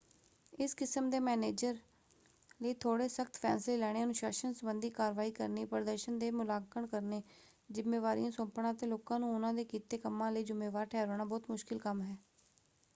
ਇਸ 0.57 0.73
ਕਿਸਮ 0.75 1.09
ਦੇ 1.09 1.19
ਮੈਨੇਜਰ 1.19 1.75
ਲਈ 2.61 2.73
ਥੋੜ੍ਹੇ 2.75 3.07
ਸਖ਼ਤ 3.07 3.37
ਫ਼ੈਸਲੇ 3.37 3.75
ਲੈਣੇ 3.77 4.03
ਅਨੁਸ਼ਾਸਨ 4.03 4.53
ਸੰਬੰਧੀ 4.53 4.89
ਕਾਰਵਾਈ 4.91 5.31
ਕਰਨੀ 5.31 5.65
ਪ੍ਰਦਰਸ਼ਨ 5.65 6.17
ਦੇ 6.19 6.31
ਮੁਲਾਂਕਣ 6.31 6.87
ਕਰਨੇ 6.87 7.21
ਜ਼ਿੰਮੇਵਾਰੀਆਂ 7.69 8.31
ਸੌਂਪਣਾ 8.31 8.71
ਅਤੇ 8.71 8.87
ਲੋਕਾਂ 8.87 9.19
ਨੂੰ 9.19 9.33
ਉਹਨਾਂ 9.33 9.53
ਦੇ 9.53 9.63
ਕੀਤੇ 9.65 9.97
ਕੰਮਾਂ 9.99 10.31
ਲਈ 10.31 10.43
ਜ਼ਿੰਮੇਵਾਰ 10.43 10.85
ਠਹਿਰਾਉਣਾ 10.87 11.25
ਬਹੁਤ 11.25 11.49
ਮੁਸ਼ਕਲ 11.49 11.79
ਕੰਮ 11.79 12.01
ਹੈ। 12.01 12.17